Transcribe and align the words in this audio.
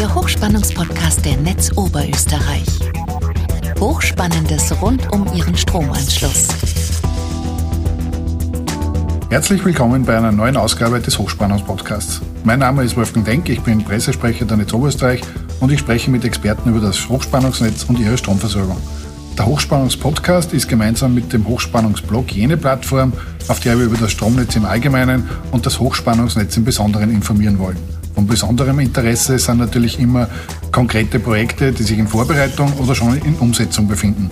der 0.00 0.14
Hochspannungspodcast 0.14 1.26
der 1.26 1.36
Netz 1.36 1.76
Oberösterreich. 1.76 2.64
Hochspannendes 3.78 4.72
rund 4.80 5.12
um 5.12 5.30
Ihren 5.34 5.54
Stromanschluss. 5.54 6.48
Herzlich 9.28 9.62
willkommen 9.62 10.06
bei 10.06 10.16
einer 10.16 10.32
neuen 10.32 10.56
Ausgabe 10.56 11.00
des 11.00 11.18
Hochspannungspodcasts. 11.18 12.22
Mein 12.44 12.60
Name 12.60 12.82
ist 12.82 12.96
Wolfgang 12.96 13.26
Denk, 13.26 13.50
ich 13.50 13.60
bin 13.60 13.84
Pressesprecher 13.84 14.46
der 14.46 14.56
Netz 14.56 14.72
Oberösterreich 14.72 15.20
und 15.60 15.70
ich 15.70 15.80
spreche 15.80 16.10
mit 16.10 16.24
Experten 16.24 16.70
über 16.70 16.80
das 16.80 17.06
Hochspannungsnetz 17.10 17.84
und 17.84 17.98
ihre 17.98 18.16
Stromversorgung. 18.16 18.78
Der 19.36 19.44
Hochspannungspodcast 19.44 20.54
ist 20.54 20.66
gemeinsam 20.66 21.14
mit 21.14 21.30
dem 21.34 21.46
Hochspannungsblog 21.46 22.32
jene 22.32 22.56
Plattform, 22.56 23.12
auf 23.48 23.60
der 23.60 23.78
wir 23.78 23.84
über 23.84 23.98
das 23.98 24.12
Stromnetz 24.12 24.56
im 24.56 24.64
Allgemeinen 24.64 25.28
und 25.50 25.66
das 25.66 25.78
Hochspannungsnetz 25.78 26.56
im 26.56 26.64
Besonderen 26.64 27.10
informieren 27.10 27.58
wollen. 27.58 27.99
Von 28.14 28.26
besonderem 28.26 28.80
Interesse 28.80 29.38
sind 29.38 29.58
natürlich 29.58 29.98
immer 29.98 30.28
konkrete 30.72 31.18
Projekte, 31.18 31.72
die 31.72 31.82
sich 31.82 31.98
in 31.98 32.08
Vorbereitung 32.08 32.72
oder 32.74 32.94
schon 32.94 33.16
in 33.18 33.34
Umsetzung 33.36 33.88
befinden. 33.88 34.30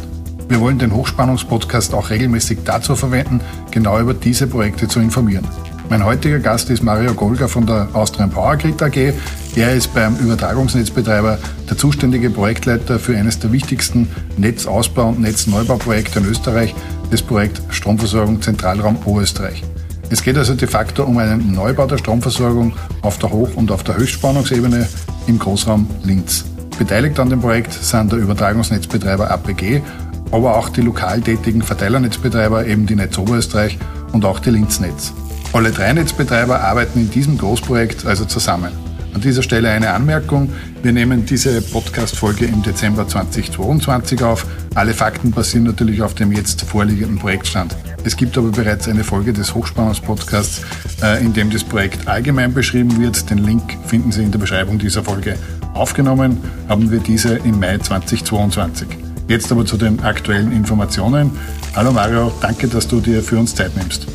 Wir 0.48 0.60
wollen 0.60 0.78
den 0.78 0.94
Hochspannungspodcast 0.94 1.94
auch 1.94 2.10
regelmäßig 2.10 2.60
dazu 2.64 2.96
verwenden, 2.96 3.40
genau 3.70 4.00
über 4.00 4.14
diese 4.14 4.46
Projekte 4.46 4.88
zu 4.88 5.00
informieren. 5.00 5.46
Mein 5.90 6.04
heutiger 6.04 6.38
Gast 6.38 6.68
ist 6.68 6.82
Mario 6.82 7.14
Golga 7.14 7.48
von 7.48 7.66
der 7.66 7.88
Austrian 7.94 8.30
Power 8.30 8.56
Grid 8.56 8.82
AG. 8.82 9.14
Er 9.56 9.74
ist 9.74 9.94
beim 9.94 10.16
Übertragungsnetzbetreiber 10.16 11.38
der 11.68 11.78
zuständige 11.78 12.30
Projektleiter 12.30 12.98
für 12.98 13.16
eines 13.16 13.38
der 13.38 13.52
wichtigsten 13.52 14.08
Netzausbau- 14.36 15.08
und 15.08 15.20
Netzneubauprojekte 15.20 16.18
in 16.18 16.26
Österreich, 16.26 16.74
das 17.10 17.22
Projekt 17.22 17.62
Stromversorgung 17.70 18.42
Zentralraum 18.42 18.98
Oberösterreich. 19.06 19.62
Es 20.10 20.22
geht 20.22 20.38
also 20.38 20.54
de 20.54 20.66
facto 20.66 21.04
um 21.04 21.18
einen 21.18 21.52
Neubau 21.52 21.86
der 21.86 21.98
Stromversorgung 21.98 22.72
auf 23.02 23.18
der 23.18 23.30
Hoch- 23.30 23.54
und 23.56 23.70
auf 23.70 23.84
der 23.84 23.96
Höchstspannungsebene 23.96 24.88
im 25.26 25.38
Großraum 25.38 25.86
Linz. 26.02 26.46
Beteiligt 26.78 27.20
an 27.20 27.28
dem 27.28 27.40
Projekt 27.40 27.74
sind 27.74 28.10
der 28.10 28.18
Übertragungsnetzbetreiber 28.18 29.30
APG, 29.30 29.82
aber 30.30 30.56
auch 30.56 30.70
die 30.70 30.80
lokal 30.80 31.20
tätigen 31.20 31.60
Verteilernetzbetreiber, 31.60 32.66
eben 32.66 32.86
die 32.86 32.94
Netz 32.94 33.18
Oberösterreich 33.18 33.78
und 34.12 34.24
auch 34.24 34.38
die 34.38 34.50
Linznetz. 34.50 35.12
Alle 35.52 35.72
drei 35.72 35.92
Netzbetreiber 35.92 36.60
arbeiten 36.60 37.00
in 37.00 37.10
diesem 37.10 37.36
Großprojekt 37.36 38.06
also 38.06 38.24
zusammen. 38.24 38.87
An 39.18 39.22
dieser 39.22 39.42
Stelle 39.42 39.70
eine 39.70 39.90
Anmerkung. 39.90 40.52
Wir 40.84 40.92
nehmen 40.92 41.26
diese 41.26 41.60
Podcast-Folge 41.60 42.44
im 42.44 42.62
Dezember 42.62 43.08
2022 43.08 44.22
auf. 44.22 44.46
Alle 44.76 44.94
Fakten 44.94 45.32
basieren 45.32 45.64
natürlich 45.64 46.02
auf 46.02 46.14
dem 46.14 46.30
jetzt 46.30 46.62
vorliegenden 46.62 47.18
Projektstand. 47.18 47.76
Es 48.04 48.16
gibt 48.16 48.38
aber 48.38 48.52
bereits 48.52 48.86
eine 48.86 49.02
Folge 49.02 49.32
des 49.32 49.56
Hochspannungspodcasts, 49.56 50.62
äh, 51.02 51.20
in 51.20 51.32
dem 51.32 51.50
das 51.50 51.64
Projekt 51.64 52.06
allgemein 52.06 52.54
beschrieben 52.54 52.96
wird. 53.02 53.28
Den 53.28 53.38
Link 53.38 53.76
finden 53.88 54.12
Sie 54.12 54.22
in 54.22 54.30
der 54.30 54.38
Beschreibung 54.38 54.78
dieser 54.78 55.02
Folge. 55.02 55.34
Aufgenommen 55.74 56.38
haben 56.68 56.88
wir 56.92 57.00
diese 57.00 57.38
im 57.38 57.58
Mai 57.58 57.78
2022. 57.78 58.86
Jetzt 59.26 59.50
aber 59.50 59.66
zu 59.66 59.76
den 59.76 59.98
aktuellen 59.98 60.52
Informationen. 60.52 61.32
Hallo 61.74 61.90
Mario, 61.90 62.32
danke, 62.40 62.68
dass 62.68 62.86
du 62.86 63.00
dir 63.00 63.20
für 63.20 63.36
uns 63.36 63.52
Zeit 63.52 63.76
nimmst. 63.76 64.06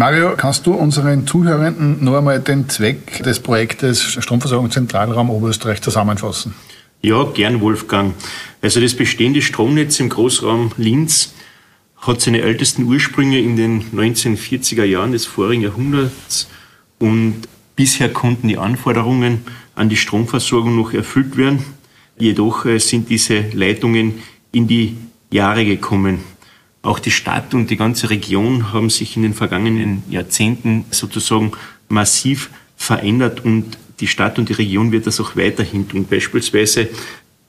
Mario, 0.00 0.34
kannst 0.34 0.66
du 0.66 0.72
unseren 0.72 1.26
Zuhörenden 1.26 2.02
nur 2.02 2.16
einmal 2.16 2.40
den 2.40 2.70
Zweck 2.70 3.22
des 3.22 3.38
Projektes 3.38 4.00
Stromversorgung 4.00 4.70
Zentralraum 4.70 5.28
Oberösterreich 5.28 5.82
zusammenfassen? 5.82 6.54
Ja, 7.02 7.24
gern, 7.24 7.60
Wolfgang. 7.60 8.14
Also 8.62 8.80
das 8.80 8.94
bestehende 8.94 9.42
Stromnetz 9.42 10.00
im 10.00 10.08
Großraum 10.08 10.72
Linz 10.78 11.34
hat 11.98 12.22
seine 12.22 12.40
ältesten 12.40 12.84
Ursprünge 12.84 13.40
in 13.40 13.56
den 13.56 13.82
1940er 13.94 14.84
Jahren 14.84 15.12
des 15.12 15.26
vorigen 15.26 15.64
Jahrhunderts 15.64 16.48
und 16.98 17.42
bisher 17.76 18.08
konnten 18.10 18.48
die 18.48 18.56
Anforderungen 18.56 19.44
an 19.74 19.90
die 19.90 19.96
Stromversorgung 19.96 20.76
noch 20.76 20.94
erfüllt 20.94 21.36
werden. 21.36 21.62
Jedoch 22.16 22.64
äh, 22.64 22.78
sind 22.78 23.10
diese 23.10 23.50
Leitungen 23.52 24.22
in 24.50 24.66
die 24.66 24.96
Jahre 25.30 25.66
gekommen. 25.66 26.20
Auch 26.82 26.98
die 26.98 27.10
Stadt 27.10 27.52
und 27.52 27.68
die 27.70 27.76
ganze 27.76 28.08
Region 28.08 28.72
haben 28.72 28.88
sich 28.88 29.16
in 29.16 29.22
den 29.22 29.34
vergangenen 29.34 30.02
Jahrzehnten 30.08 30.86
sozusagen 30.90 31.52
massiv 31.88 32.50
verändert 32.76 33.44
und 33.44 33.76
die 34.00 34.06
Stadt 34.06 34.38
und 34.38 34.48
die 34.48 34.54
Region 34.54 34.90
wird 34.92 35.06
das 35.06 35.20
auch 35.20 35.36
weiterhin 35.36 35.86
tun. 35.88 36.06
Beispielsweise 36.08 36.88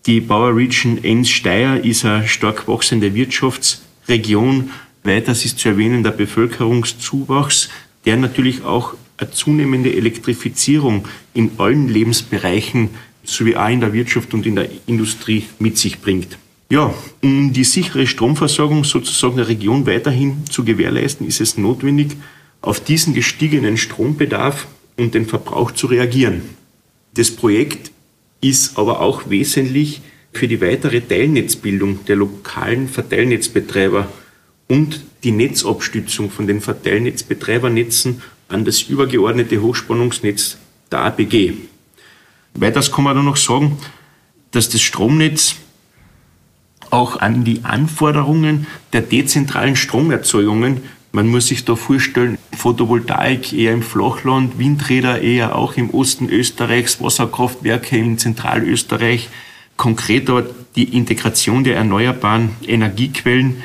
die 0.06 0.19
Bauer 0.19 0.56
Region 0.56 1.02
Enns-Steyr 1.02 1.84
ist 1.86 2.03
eine 2.03 2.28
stark 2.28 2.68
wachsende 2.68 3.14
Wirtschaftsregion. 3.14 4.72
Weiters 5.03 5.46
ist 5.46 5.59
zu 5.59 5.69
erwähnen 5.69 6.03
der 6.03 6.12
Bevölkerungszuwachs, 6.12 7.69
der 8.06 8.18
natürlich 8.18 8.63
auch 8.63 8.96
eine 9.18 9.31
zunehmende 9.31 9.94
Elektrifizierung 9.94 11.08
in 11.34 11.52
allen 11.58 11.88
Lebensbereichen 11.88 12.90
sowie 13.24 13.56
auch 13.56 13.69
in 13.69 13.80
der 13.80 13.94
Wirtschaft 13.94 14.34
und 14.34 14.46
in 14.46 14.56
der 14.56 14.69
Industrie 14.88 15.46
mit 15.59 15.78
sich 15.78 16.02
bringt. 16.02 16.38
Ja, 16.72 16.94
um 17.22 17.52
die 17.52 17.66
sichere 17.66 18.08
Stromversorgung 18.08 18.86
sozusagen 18.86 19.36
der 19.36 19.50
Region 19.50 19.86
weiterhin 19.86 20.46
zu 20.50 20.64
gewährleisten, 20.64 21.28
ist 21.28 21.42
es 21.42 21.58
notwendig, 21.58 22.16
auf 22.62 22.80
diesen 22.80 23.14
gestiegenen 23.14 23.76
Strombedarf 23.76 24.68
und 24.96 25.14
den 25.14 25.26
Verbrauch 25.26 25.72
zu 25.72 25.88
reagieren. 25.88 26.44
Das 27.14 27.30
Projekt 27.30 27.92
ist 28.40 28.78
aber 28.78 29.02
auch 29.02 29.30
wesentlich 29.30 30.02
für 30.31 30.48
die 30.48 30.62
weitere 30.62 31.02
Teilnetzbildung 31.02 32.06
der 32.06 32.16
lokalen 32.16 32.88
Verteilnetzbetreiber 32.88 34.08
und 34.70 35.02
die 35.26 35.31
Netzabstützung 35.31 36.31
von 36.31 36.48
den 36.48 36.62
Verteilnetzbetreibernetzen 36.62 38.22
an 38.48 38.64
das 38.64 38.84
übergeordnete 38.84 39.62
Hochspannungsnetz 39.62 40.58
der 40.90 41.00
APG. 41.00 41.52
Weiters 42.54 42.94
kann 42.94 43.04
man 43.04 43.18
dann 43.18 43.26
noch 43.26 43.36
sagen, 43.36 43.78
dass 44.52 44.70
das 44.70 44.80
Stromnetz 44.80 45.58
auch 46.91 47.19
an 47.19 47.44
die 47.44 47.63
Anforderungen 47.63 48.68
der 48.94 49.02
dezentralen 49.02 49.75
Stromerzeugungen. 49.75 50.81
Man 51.12 51.28
muss 51.28 51.47
sich 51.47 51.66
da 51.66 51.75
vorstellen, 51.75 52.38
Photovoltaik 52.56 53.53
eher 53.53 53.74
im 53.74 53.81
Flachland, 53.81 54.59
Windräder 54.59 55.22
eher 55.22 55.56
auch 55.56 55.75
im 55.75 55.90
Osten 55.90 56.30
Österreichs, 56.30 57.01
Wasserkraftwerke 57.01 57.97
in 57.97 58.18
Zentralösterreich. 58.18 59.30
Konkret 59.78 60.30
aber 60.30 60.46
die 60.75 60.96
Integration 60.96 61.63
der 61.63 61.75
erneuerbaren 61.75 62.51
Energiequellen, 62.66 63.63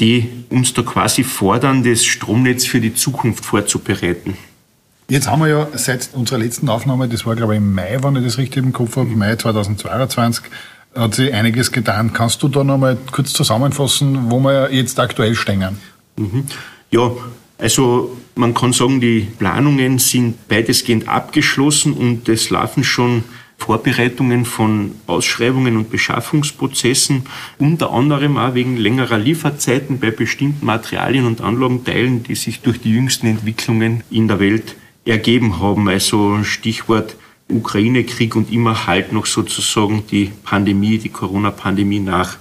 die 0.00 0.28
uns 0.50 0.74
da 0.74 0.82
quasi 0.82 1.24
fordern, 1.24 1.82
das 1.82 2.04
Stromnetz 2.04 2.64
für 2.64 2.80
die 2.80 2.94
Zukunft 2.94 3.44
vorzubereiten. 3.44 4.36
Jetzt 5.08 5.28
haben 5.28 5.40
wir 5.40 5.48
ja 5.48 5.68
seit 5.74 6.10
unserer 6.14 6.38
letzten 6.38 6.68
Aufnahme, 6.68 7.08
das 7.08 7.24
war 7.26 7.36
glaube 7.36 7.54
ich 7.54 7.58
im 7.58 7.74
Mai, 7.74 7.98
wenn 8.02 8.16
ich 8.16 8.24
das 8.24 8.38
richtig 8.38 8.64
im 8.64 8.72
Kopf 8.72 8.96
habe, 8.96 9.08
Mai 9.10 9.36
2022, 9.36 10.44
hat 10.96 11.14
sich 11.14 11.32
einiges 11.32 11.70
getan. 11.72 12.12
Kannst 12.12 12.42
du 12.42 12.48
da 12.48 12.64
nochmal 12.64 12.96
kurz 13.12 13.32
zusammenfassen, 13.32 14.30
wo 14.30 14.40
wir 14.40 14.72
jetzt 14.72 14.98
aktuell 14.98 15.34
stehen? 15.34 15.78
Mhm. 16.16 16.44
Ja, 16.90 17.10
also 17.58 18.16
man 18.34 18.54
kann 18.54 18.72
sagen, 18.72 19.00
die 19.00 19.28
Planungen 19.38 19.98
sind 19.98 20.36
weitestgehend 20.48 21.08
abgeschlossen 21.08 21.92
und 21.92 22.28
es 22.28 22.50
laufen 22.50 22.84
schon 22.84 23.24
Vorbereitungen 23.58 24.44
von 24.44 24.92
Ausschreibungen 25.06 25.76
und 25.76 25.90
Beschaffungsprozessen, 25.90 27.22
unter 27.58 27.90
anderem 27.90 28.36
auch 28.36 28.54
wegen 28.54 28.76
längerer 28.76 29.18
Lieferzeiten 29.18 29.98
bei 29.98 30.10
bestimmten 30.10 30.66
Materialien 30.66 31.26
und 31.26 31.40
Anlagenteilen, 31.40 32.22
die 32.22 32.34
sich 32.34 32.60
durch 32.60 32.80
die 32.80 32.92
jüngsten 32.92 33.26
Entwicklungen 33.26 34.04
in 34.10 34.28
der 34.28 34.40
Welt 34.40 34.76
ergeben 35.06 35.58
haben. 35.60 35.88
Also 35.88 36.44
Stichwort 36.44 37.16
Ukraine-Krieg 37.48 38.34
und 38.34 38.52
immer 38.52 38.86
halt 38.86 39.12
noch 39.12 39.26
sozusagen 39.26 40.04
die 40.10 40.32
Pandemie, 40.42 40.98
die 40.98 41.08
Corona-Pandemie 41.08 42.00
nach. 42.00 42.36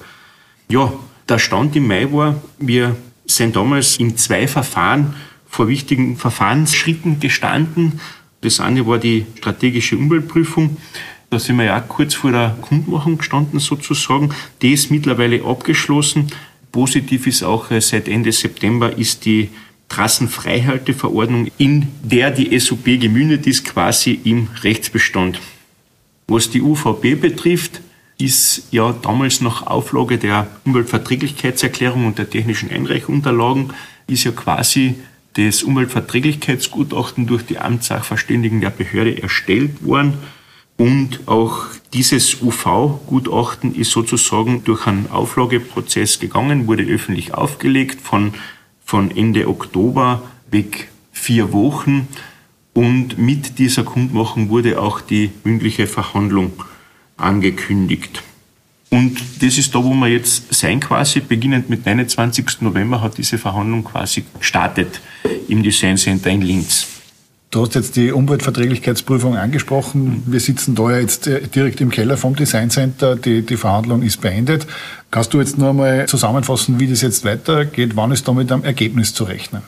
Ja, 0.67 0.91
der 1.29 1.39
Stand 1.39 1.75
im 1.75 1.87
Mai 1.87 2.11
war, 2.11 2.41
wir 2.59 2.95
sind 3.25 3.55
damals 3.55 3.97
in 3.97 4.17
zwei 4.17 4.47
Verfahren 4.47 5.15
vor 5.47 5.67
wichtigen 5.67 6.17
Verfahrensschritten 6.17 7.19
gestanden. 7.19 7.99
Das 8.41 8.59
eine 8.59 8.85
war 8.85 8.97
die 8.97 9.25
strategische 9.37 9.97
Umweltprüfung. 9.97 10.77
Da 11.29 11.39
sind 11.39 11.57
wir 11.57 11.65
ja 11.65 11.79
auch 11.79 11.87
kurz 11.87 12.13
vor 12.13 12.31
der 12.31 12.55
Kundmachung 12.61 13.17
gestanden 13.17 13.59
sozusagen. 13.59 14.33
Die 14.61 14.73
ist 14.73 14.91
mittlerweile 14.91 15.43
abgeschlossen. 15.43 16.27
Positiv 16.71 17.25
ist 17.25 17.43
auch, 17.43 17.71
äh, 17.71 17.81
seit 17.81 18.07
Ende 18.07 18.31
September 18.31 18.95
ist 18.97 19.25
die 19.25 19.49
Trassenfreihalteverordnung, 19.89 21.51
in 21.57 21.87
der 22.03 22.31
die 22.31 22.57
SUP 22.59 22.85
gemündet 22.85 23.47
ist, 23.47 23.65
quasi 23.65 24.19
im 24.23 24.47
Rechtsbestand. 24.63 25.39
Was 26.27 26.49
die 26.49 26.61
UVP 26.61 27.15
betrifft, 27.15 27.81
ist 28.17 28.67
ja 28.71 28.93
damals 28.93 29.41
nach 29.41 29.67
Auflage 29.67 30.17
der 30.17 30.47
Umweltverträglichkeitserklärung 30.65 32.07
und 32.07 32.17
der 32.17 32.29
technischen 32.29 32.71
Einreichunterlagen 32.71 33.73
ist 34.07 34.23
ja 34.23 34.31
quasi 34.31 34.95
das 35.33 35.63
Umweltverträglichkeitsgutachten 35.63 37.27
durch 37.27 37.45
die 37.45 37.59
Amtssachverständigen 37.59 38.61
der 38.61 38.69
Behörde 38.69 39.21
erstellt 39.21 39.83
worden. 39.85 40.13
Und 40.77 41.27
auch 41.27 41.65
dieses 41.93 42.41
UV-Gutachten 42.41 43.75
ist 43.75 43.91
sozusagen 43.91 44.63
durch 44.63 44.87
einen 44.87 45.09
Auflageprozess 45.09 46.19
gegangen, 46.19 46.67
wurde 46.67 46.83
öffentlich 46.83 47.33
aufgelegt 47.33 48.01
von, 48.01 48.33
von 48.85 49.11
Ende 49.11 49.47
Oktober 49.49 50.21
weg 50.51 50.89
vier 51.11 51.51
Wochen. 51.51 52.07
Und 52.73 53.17
mit 53.17 53.57
dieser 53.59 53.83
Kundmachung 53.83 54.49
wurde 54.49 54.79
auch 54.79 55.01
die 55.01 55.31
mündliche 55.43 55.87
Verhandlung 55.87 56.53
angekündigt. 57.17 58.21
Und 58.89 59.17
das 59.41 59.57
ist 59.57 59.73
da, 59.73 59.83
wo 59.83 59.93
wir 59.93 60.07
jetzt 60.07 60.53
sein 60.53 60.79
quasi. 60.79 61.19
Beginnend 61.19 61.69
mit 61.69 61.85
29. 61.85 62.61
November 62.61 63.01
hat 63.01 63.17
diese 63.17 63.37
Verhandlung 63.37 63.83
quasi 63.83 64.23
gestartet 64.39 65.01
im 65.49 65.63
Design 65.63 65.97
Center 65.97 66.29
in 66.29 66.41
Linz. 66.41 66.94
Du 67.51 67.61
hast 67.61 67.75
jetzt 67.75 67.95
die 67.95 68.11
Umweltverträglichkeitsprüfung 68.11 69.37
angesprochen. 69.37 70.23
Wir 70.25 70.39
sitzen 70.39 70.75
da 70.75 70.91
ja 70.91 70.99
jetzt 70.99 71.27
äh, 71.27 71.47
direkt 71.47 71.79
im 71.79 71.89
Keller 71.89 72.17
vom 72.17 72.35
Design 72.35 72.69
Center. 72.69 73.15
Die, 73.15 73.43
die 73.43 73.57
Verhandlung 73.57 74.01
ist 74.01 74.19
beendet. 74.19 74.67
Kannst 75.09 75.33
du 75.33 75.39
jetzt 75.39 75.57
nur 75.57 75.69
einmal 75.69 76.07
zusammenfassen, 76.07 76.79
wie 76.79 76.87
das 76.87 77.01
jetzt 77.01 77.23
weitergeht? 77.23 77.95
Wann 77.95 78.11
ist 78.11 78.27
da 78.27 78.33
mit 78.33 78.51
einem 78.51 78.65
Ergebnis 78.65 79.13
zu 79.13 79.23
rechnen? 79.23 79.61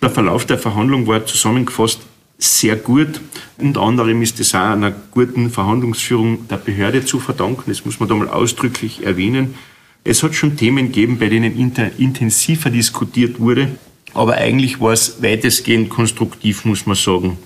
Der 0.00 0.10
Verlauf 0.10 0.46
der 0.46 0.58
Verhandlung 0.58 1.06
war 1.06 1.24
zusammengefasst 1.24 2.00
sehr 2.38 2.74
gut. 2.74 3.20
Unter 3.58 3.82
anderem 3.82 4.20
ist 4.20 4.40
es 4.40 4.54
auch 4.54 4.58
einer 4.58 4.90
guten 4.90 5.50
Verhandlungsführung 5.50 6.48
der 6.48 6.56
Behörde 6.56 7.04
zu 7.04 7.20
verdanken. 7.20 7.64
Das 7.66 7.84
muss 7.84 8.00
man 8.00 8.08
da 8.08 8.16
mal 8.16 8.28
ausdrücklich 8.28 9.06
erwähnen. 9.06 9.54
Es 10.02 10.24
hat 10.24 10.34
schon 10.34 10.56
Themen 10.56 10.86
gegeben, 10.86 11.18
bei 11.18 11.28
denen 11.28 11.56
intensiver 11.56 12.70
diskutiert 12.70 13.38
wurde, 13.38 13.68
aber 14.14 14.34
eigentlich 14.34 14.80
war 14.80 14.92
es 14.92 15.22
weitestgehend 15.22 15.90
konstruktiv, 15.90 16.64
muss 16.64 16.86
man 16.86 16.96
sagen. 16.96 17.38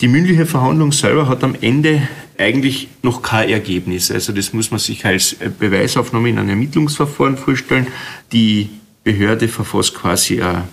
Die 0.00 0.08
mündliche 0.08 0.46
Verhandlung 0.46 0.92
selber 0.92 1.26
hat 1.26 1.42
am 1.42 1.56
Ende 1.60 2.06
eigentlich 2.38 2.88
noch 3.02 3.20
kein 3.20 3.48
Ergebnis. 3.48 4.12
Also 4.12 4.32
das 4.32 4.52
muss 4.52 4.70
man 4.70 4.78
sich 4.78 5.04
als 5.04 5.36
Beweisaufnahme 5.58 6.28
in 6.28 6.38
einem 6.38 6.50
Ermittlungsverfahren 6.50 7.36
vorstellen. 7.36 7.88
Die 8.32 8.70
Behörde 9.02 9.48
verfasst 9.48 9.94
quasi 9.94 10.40
ein 10.40 10.64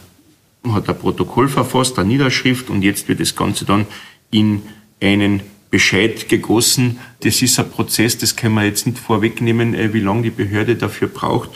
hat 0.73 0.89
ein 0.89 0.97
Protokoll 0.97 1.47
verfasst, 1.47 1.99
eine 1.99 2.07
Niederschrift 2.07 2.69
und 2.69 2.81
jetzt 2.81 3.07
wird 3.07 3.19
das 3.19 3.35
Ganze 3.35 3.65
dann 3.65 3.85
in 4.31 4.61
einen 5.01 5.41
Bescheid 5.69 6.29
gegossen. 6.29 6.99
Das 7.21 7.41
ist 7.41 7.59
ein 7.59 7.69
Prozess, 7.69 8.17
das 8.17 8.35
können 8.35 8.55
wir 8.55 8.63
jetzt 8.63 8.85
nicht 8.87 8.97
vorwegnehmen, 8.97 9.73
äh, 9.73 9.93
wie 9.93 9.99
lange 9.99 10.23
die 10.23 10.29
Behörde 10.29 10.75
dafür 10.75 11.07
braucht. 11.07 11.49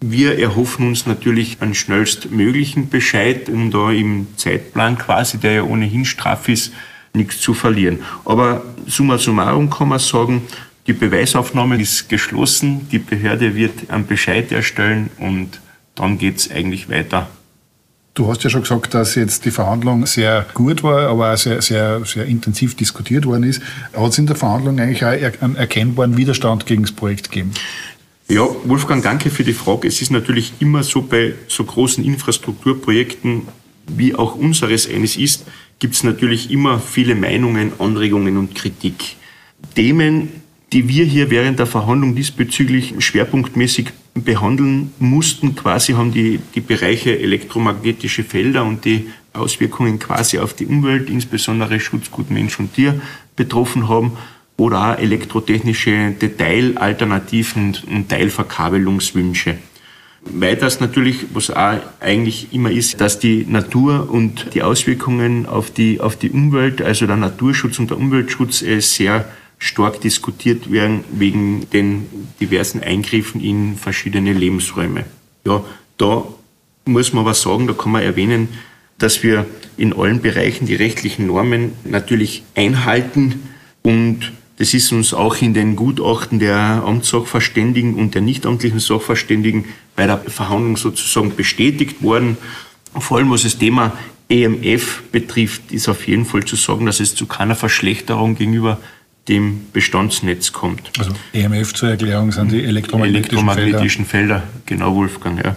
Wir 0.00 0.38
erhoffen 0.38 0.88
uns 0.88 1.06
natürlich 1.06 1.58
einen 1.60 1.74
schnellstmöglichen 1.74 2.88
Bescheid, 2.88 3.48
um 3.48 3.70
da 3.70 3.90
im 3.90 4.26
Zeitplan 4.36 4.98
quasi, 4.98 5.38
der 5.38 5.52
ja 5.52 5.62
ohnehin 5.62 6.04
straff 6.04 6.48
ist, 6.48 6.72
nichts 7.14 7.40
zu 7.40 7.54
verlieren. 7.54 8.00
Aber 8.24 8.62
summa 8.86 9.18
summarum 9.18 9.70
kann 9.70 9.88
man 9.88 9.98
sagen, 9.98 10.42
die 10.86 10.92
Beweisaufnahme 10.92 11.80
ist 11.80 12.08
geschlossen, 12.08 12.88
die 12.90 12.98
Behörde 12.98 13.54
wird 13.54 13.90
einen 13.90 14.06
Bescheid 14.06 14.52
erstellen 14.52 15.10
und 15.18 15.60
dann 15.94 16.18
geht 16.18 16.36
es 16.36 16.50
eigentlich 16.50 16.90
weiter 16.90 17.28
Du 18.14 18.28
hast 18.28 18.44
ja 18.44 18.50
schon 18.50 18.62
gesagt, 18.62 18.94
dass 18.94 19.16
jetzt 19.16 19.44
die 19.44 19.50
Verhandlung 19.50 20.06
sehr 20.06 20.46
gut 20.54 20.84
war, 20.84 21.08
aber 21.08 21.32
auch 21.32 21.36
sehr, 21.36 21.60
sehr, 21.60 22.04
sehr 22.04 22.26
intensiv 22.26 22.76
diskutiert 22.76 23.26
worden 23.26 23.42
ist. 23.42 23.60
Hat 23.92 24.12
es 24.12 24.18
in 24.18 24.28
der 24.28 24.36
Verhandlung 24.36 24.78
eigentlich 24.78 25.04
auch 25.04 25.42
einen 25.42 25.56
erkennbaren 25.56 26.16
Widerstand 26.16 26.64
gegen 26.64 26.82
das 26.82 26.92
Projekt 26.92 27.32
gegeben? 27.32 27.50
Ja, 28.26 28.48
Wolfgang, 28.64 29.02
danke 29.02 29.28
für 29.28 29.44
die 29.44 29.52
Frage. 29.52 29.86
Es 29.86 30.00
ist 30.00 30.10
natürlich 30.10 30.54
immer 30.58 30.82
so 30.82 31.02
bei 31.02 31.34
so 31.46 31.62
großen 31.62 32.02
Infrastrukturprojekten, 32.02 33.42
wie 33.86 34.14
auch 34.14 34.34
unseres 34.34 34.88
eines 34.88 35.16
ist, 35.16 35.44
gibt 35.78 35.94
es 35.94 36.04
natürlich 36.04 36.50
immer 36.50 36.80
viele 36.80 37.14
Meinungen, 37.14 37.72
Anregungen 37.78 38.38
und 38.38 38.54
Kritik. 38.54 39.16
Themen, 39.74 40.30
die 40.72 40.88
wir 40.88 41.04
hier 41.04 41.28
während 41.28 41.58
der 41.58 41.66
Verhandlung 41.66 42.14
diesbezüglich 42.14 42.94
schwerpunktmäßig 42.98 43.90
behandeln 44.14 44.94
mussten, 44.98 45.54
quasi 45.54 45.92
haben 45.92 46.12
die, 46.12 46.40
die 46.54 46.60
Bereiche 46.60 47.18
elektromagnetische 47.18 48.24
Felder 48.24 48.64
und 48.64 48.86
die 48.86 49.08
Auswirkungen 49.34 49.98
quasi 49.98 50.38
auf 50.38 50.54
die 50.54 50.64
Umwelt, 50.64 51.10
insbesondere 51.10 51.78
Schutzgut 51.78 52.30
Mensch 52.30 52.58
und 52.58 52.72
Tier 52.72 53.02
betroffen 53.36 53.88
haben 53.88 54.12
oder 54.56 54.92
auch 54.92 54.98
elektrotechnische 54.98 56.12
Detailalternativen 56.20 57.76
und 57.90 58.08
Teilverkabelungswünsche. 58.08 59.58
Weiters 60.26 60.80
natürlich, 60.80 61.26
was 61.34 61.50
auch 61.50 61.80
eigentlich 62.00 62.48
immer 62.52 62.70
ist, 62.70 63.00
dass 63.00 63.18
die 63.18 63.44
Natur 63.46 64.08
und 64.10 64.54
die 64.54 64.62
Auswirkungen 64.62 65.46
auf 65.46 65.70
die, 65.70 66.00
auf 66.00 66.16
die 66.16 66.30
Umwelt, 66.30 66.80
also 66.80 67.06
der 67.06 67.16
Naturschutz 67.16 67.78
und 67.78 67.90
der 67.90 67.98
Umweltschutz, 67.98 68.62
äh, 68.62 68.80
sehr 68.80 69.26
stark 69.58 70.00
diskutiert 70.00 70.70
werden 70.72 71.04
wegen 71.12 71.68
den 71.70 72.06
diversen 72.40 72.82
Eingriffen 72.82 73.40
in 73.40 73.76
verschiedene 73.76 74.32
Lebensräume. 74.32 75.04
Ja, 75.46 75.62
da 75.98 76.24
muss 76.86 77.12
man 77.12 77.24
aber 77.24 77.34
sagen, 77.34 77.66
da 77.66 77.72
kann 77.72 77.92
man 77.92 78.02
erwähnen, 78.02 78.48
dass 78.98 79.22
wir 79.22 79.46
in 79.76 79.92
allen 79.92 80.20
Bereichen 80.20 80.66
die 80.66 80.74
rechtlichen 80.74 81.26
Normen 81.26 81.72
natürlich 81.84 82.44
einhalten 82.54 83.42
und 83.82 84.32
das 84.56 84.72
ist 84.72 84.92
uns 84.92 85.12
auch 85.12 85.40
in 85.42 85.52
den 85.54 85.74
Gutachten 85.74 86.38
der 86.38 86.82
Amtssachverständigen 86.84 87.94
und 87.94 88.14
der 88.14 88.22
nichtamtlichen 88.22 88.78
Sachverständigen 88.78 89.64
bei 89.96 90.06
der 90.06 90.18
Verhandlung 90.18 90.76
sozusagen 90.76 91.34
bestätigt 91.34 92.02
worden. 92.02 92.36
Vor 92.96 93.18
allem 93.18 93.30
was 93.30 93.42
das 93.42 93.58
Thema 93.58 93.92
EMF 94.28 95.02
betrifft, 95.10 95.72
ist 95.72 95.88
auf 95.88 96.06
jeden 96.06 96.24
Fall 96.24 96.44
zu 96.44 96.56
sagen, 96.56 96.86
dass 96.86 97.00
es 97.00 97.14
zu 97.14 97.26
keiner 97.26 97.56
Verschlechterung 97.56 98.36
gegenüber 98.36 98.78
dem 99.28 99.66
Bestandsnetz 99.72 100.52
kommt. 100.52 100.90
Also 100.98 101.12
EMF 101.32 101.74
zur 101.74 101.90
Erklärung 101.90 102.30
sind 102.30 102.52
die 102.52 102.62
elektromagnetischen, 102.62 103.38
elektromagnetischen 103.38 104.04
Felder. 104.04 104.40
Felder. 104.40 104.48
Genau, 104.66 104.94
Wolfgang. 104.94 105.44
Ja. 105.44 105.56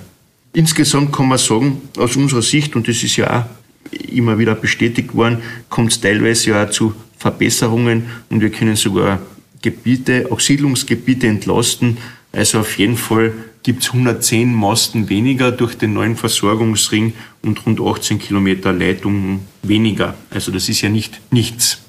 Insgesamt 0.54 1.14
kann 1.14 1.28
man 1.28 1.38
sagen, 1.38 1.82
aus 1.98 2.16
unserer 2.16 2.42
Sicht, 2.42 2.76
und 2.76 2.88
das 2.88 3.04
ist 3.04 3.18
ja 3.18 3.42
auch 3.42 3.98
immer 4.10 4.40
wieder 4.40 4.56
bestätigt 4.56 5.14
worden, 5.16 5.40
kommt 5.70 5.92
es 5.92 6.02
teilweise 6.02 6.52
ja 6.52 6.66
auch 6.66 6.70
zu 6.70 6.96
Verbesserungen 7.18 8.04
und 8.30 8.42
wir 8.42 8.50
können 8.50 8.75
sogar 8.75 9.19
Gebiete, 9.62 10.28
auch 10.31 10.40
Siedlungsgebiete 10.40 11.28
entlasten. 11.28 11.98
Also 12.31 12.60
auf 12.60 12.78
jeden 12.78 12.98
Fall 12.98 13.34
gibt 13.64 13.84
es 13.84 13.89
110 13.89 14.53
Masten 14.53 15.10
weniger 15.10 15.51
durch 15.51 15.75
den 15.75 15.94
neuen 15.94 16.15
Versorgungsring 16.15 17.13
und 17.41 17.65
rund 17.65 17.82
18 17.82 18.20
Kilometer 18.20 18.72
Leitungen 18.72 19.41
weniger. 19.63 20.15
Also 20.30 20.51
das 20.51 20.70
ist 20.70 20.82
ja 20.82 20.89
nicht 20.89 21.20
nichts. 21.32 21.80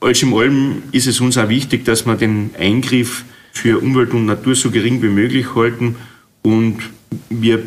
Alles 0.00 0.22
im 0.22 0.34
allem 0.34 0.82
ist 0.90 1.06
es 1.06 1.20
uns 1.20 1.38
auch 1.38 1.48
wichtig, 1.48 1.84
dass 1.84 2.04
wir 2.06 2.16
den 2.16 2.50
Eingriff 2.58 3.24
für 3.52 3.78
Umwelt 3.78 4.12
und 4.12 4.26
Natur 4.26 4.56
so 4.56 4.70
gering 4.70 5.00
wie 5.00 5.08
möglich 5.08 5.54
halten. 5.54 5.96
Und 6.42 6.78
wir 7.30 7.62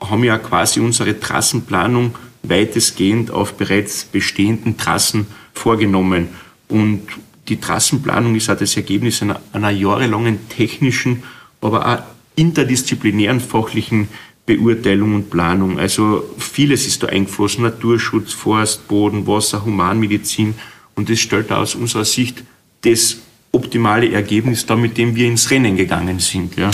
haben 0.00 0.24
ja 0.24 0.38
quasi 0.38 0.80
unsere 0.80 1.18
Trassenplanung 1.20 2.16
weitestgehend 2.42 3.30
auf 3.30 3.54
bereits 3.54 4.04
bestehenden 4.04 4.76
Trassen 4.76 5.26
vorgenommen. 5.54 6.28
Und 6.68 7.02
die 7.48 7.60
Trassenplanung 7.60 8.34
ist 8.34 8.48
auch 8.50 8.56
das 8.56 8.76
Ergebnis 8.76 9.22
einer, 9.22 9.40
einer 9.52 9.70
jahrelangen 9.70 10.48
technischen, 10.48 11.22
aber 11.60 11.86
auch 11.86 12.02
interdisziplinären 12.36 13.40
fachlichen 13.40 14.08
Beurteilung 14.46 15.14
und 15.14 15.30
Planung. 15.30 15.78
Also 15.78 16.24
vieles 16.38 16.86
ist 16.86 17.02
da 17.02 17.08
eingeflossen. 17.08 17.62
Naturschutz, 17.62 18.32
Forst, 18.32 18.88
Boden, 18.88 19.26
Wasser, 19.26 19.64
Humanmedizin 19.64 20.54
und 20.94 21.08
das 21.08 21.20
stellt 21.20 21.52
aus 21.52 21.74
unserer 21.74 22.04
Sicht 22.04 22.42
das 22.82 23.18
optimale 23.52 24.10
Ergebnis 24.10 24.66
dar, 24.66 24.76
mit 24.76 24.98
dem 24.98 25.14
wir 25.14 25.28
ins 25.28 25.50
Rennen 25.50 25.76
gegangen 25.76 26.18
sind. 26.18 26.56
Ja. 26.56 26.70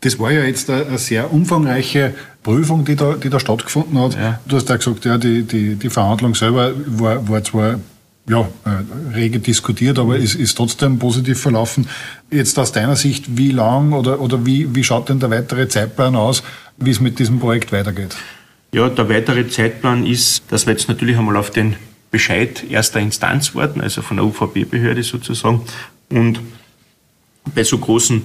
Das 0.00 0.18
war 0.18 0.32
ja 0.32 0.44
jetzt 0.44 0.68
eine 0.68 0.98
sehr 0.98 1.32
umfangreiche 1.32 2.14
Prüfung, 2.42 2.84
die 2.84 2.96
da, 2.96 3.14
die 3.14 3.30
da 3.30 3.38
stattgefunden 3.38 3.98
hat. 3.98 4.14
Ja. 4.14 4.40
Du 4.46 4.56
hast 4.56 4.68
ja 4.68 4.76
gesagt, 4.76 5.04
ja, 5.04 5.16
die, 5.16 5.44
die, 5.44 5.76
die 5.76 5.90
Verhandlung 5.90 6.34
selber 6.34 6.72
war, 6.86 7.26
war 7.28 7.44
zwar 7.44 7.80
ja, 8.28 8.48
äh, 8.64 9.14
rege 9.14 9.38
diskutiert, 9.38 9.98
aber 9.98 10.16
ist, 10.16 10.34
ist 10.34 10.54
trotzdem 10.54 10.98
positiv 10.98 11.40
verlaufen. 11.40 11.88
Jetzt 12.30 12.58
aus 12.58 12.72
deiner 12.72 12.96
Sicht, 12.96 13.36
wie 13.36 13.50
lang 13.50 13.92
oder, 13.92 14.20
oder 14.20 14.46
wie, 14.46 14.74
wie 14.74 14.84
schaut 14.84 15.08
denn 15.08 15.20
der 15.20 15.30
weitere 15.30 15.68
Zeitplan 15.68 16.16
aus, 16.16 16.42
wie 16.78 16.90
es 16.90 17.00
mit 17.00 17.18
diesem 17.18 17.38
Projekt 17.38 17.72
weitergeht? 17.72 18.16
Ja, 18.72 18.88
der 18.88 19.08
weitere 19.08 19.46
Zeitplan 19.48 20.06
ist, 20.06 20.44
dass 20.48 20.66
wir 20.66 20.72
jetzt 20.72 20.88
natürlich 20.88 21.16
einmal 21.16 21.36
auf 21.36 21.50
den 21.50 21.76
Bescheid 22.10 22.64
erster 22.70 23.00
Instanz 23.00 23.54
worden, 23.54 23.80
also 23.80 24.00
von 24.00 24.16
der 24.16 24.26
UVB-Behörde 24.26 25.02
sozusagen. 25.02 25.62
Und 26.10 26.40
bei 27.54 27.64
so 27.64 27.78
großen 27.78 28.22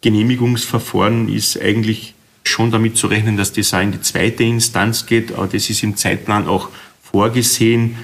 Genehmigungsverfahren 0.00 1.28
ist 1.28 1.60
eigentlich 1.60 2.14
schon 2.44 2.70
damit 2.70 2.96
zu 2.96 3.08
rechnen, 3.08 3.36
dass 3.36 3.52
das 3.52 3.74
auch 3.74 3.80
in 3.80 3.92
die 3.92 4.00
zweite 4.00 4.44
Instanz 4.44 5.06
geht, 5.06 5.32
aber 5.32 5.46
das 5.48 5.68
ist 5.68 5.82
im 5.82 5.96
Zeitplan 5.96 6.46
auch 6.46 6.68
vorgesehen. 7.02 7.96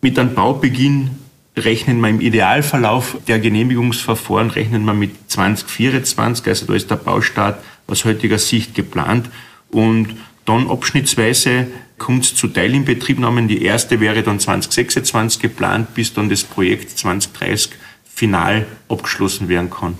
Mit 0.00 0.18
einem 0.18 0.34
Baubeginn 0.34 1.10
rechnen 1.56 2.00
wir 2.00 2.08
im 2.08 2.20
Idealverlauf 2.20 3.16
der 3.26 3.40
Genehmigungsverfahren, 3.40 4.50
rechnen 4.50 4.84
wir 4.84 4.94
mit 4.94 5.10
2024, 5.30 6.46
also 6.46 6.66
da 6.66 6.74
ist 6.74 6.90
der 6.90 6.96
Baustart 6.96 7.62
aus 7.86 8.04
heutiger 8.04 8.38
Sicht 8.38 8.74
geplant 8.74 9.28
und 9.70 10.16
dann 10.44 10.70
abschnittsweise 10.70 11.66
kommt 11.98 12.24
es 12.24 12.34
zu 12.34 12.48
Teilinbetriebnahmen. 12.48 13.48
Die 13.48 13.62
erste 13.62 14.00
wäre 14.00 14.22
dann 14.22 14.40
2026 14.40 15.42
geplant, 15.42 15.94
bis 15.94 16.14
dann 16.14 16.30
das 16.30 16.44
Projekt 16.44 16.96
2030 16.96 17.72
final 18.06 18.66
abgeschlossen 18.88 19.48
werden 19.48 19.68
kann. 19.68 19.98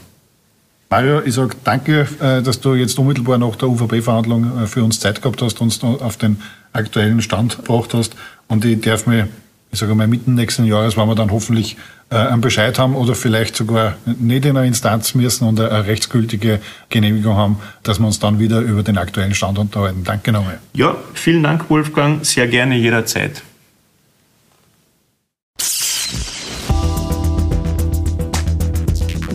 Mario, 0.91 1.21
ich 1.21 1.35
sage 1.35 1.55
danke, 1.65 2.09
äh, 2.19 2.43
dass 2.43 2.61
du 2.61 2.75
jetzt 2.75 2.99
unmittelbar 2.99 3.37
nach 3.37 3.57
der 3.57 3.69
UVB-Verhandlung 3.69 4.63
äh, 4.63 4.67
für 4.67 4.83
uns 4.83 5.01
Zeit 5.01 5.21
gehabt 5.21 5.43
hast, 5.43 5.61
uns 5.61 5.83
auf 5.85 6.17
den 6.17 6.41
aktuellen 6.73 7.21
Stand 7.21 7.57
gebracht 7.57 7.93
hast. 7.93 8.17
Und 8.47 8.65
ich 8.65 8.81
darf 8.81 9.07
mir, 9.07 9.29
ich 9.71 9.79
sage 9.79 9.95
mal, 9.95 10.07
mitten 10.07 10.35
nächsten 10.35 10.65
Jahres, 10.65 10.97
wenn 10.97 11.09
wir 11.09 11.15
dann 11.15 11.31
hoffentlich 11.31 11.77
äh, 12.11 12.17
einen 12.17 12.41
Bescheid 12.41 12.79
haben 12.79 12.95
oder 12.95 13.15
vielleicht 13.15 13.55
sogar 13.55 13.97
nicht 14.07 14.45
in 14.45 14.57
einer 14.57 14.67
Instanz 14.67 15.15
müssen 15.15 15.47
und 15.47 15.61
eine 15.61 15.87
rechtsgültige 15.87 16.61
Genehmigung 16.89 17.37
haben, 17.37 17.59
dass 17.83 17.99
wir 17.99 18.07
uns 18.07 18.19
dann 18.19 18.39
wieder 18.39 18.61
über 18.61 18.83
den 18.83 18.97
aktuellen 18.97 19.35
Stand 19.35 19.59
unterhalten. 19.59 20.05
Danke 20.05 20.33
nochmal. 20.33 20.59
Ja, 20.73 20.97
vielen 21.15 21.43
Dank, 21.43 21.69
Wolfgang. 21.69 22.25
Sehr 22.25 22.47
gerne 22.47 22.77
jederzeit. 22.77 23.43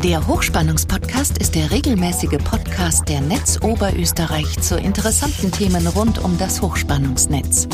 Der 0.04 0.28
Hochspannungspodcast 0.28 1.38
ist 1.38 1.56
der 1.56 1.72
regelmäßige 1.72 2.38
Podcast 2.44 3.08
der 3.08 3.22
Netz 3.22 3.58
Oberösterreich 3.62 4.60
zu 4.60 4.78
interessanten 4.78 5.50
Themen 5.50 5.88
rund 5.88 6.20
um 6.20 6.38
das 6.38 6.62
Hochspannungsnetz. 6.62 7.70